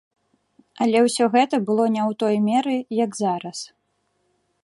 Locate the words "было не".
1.67-2.01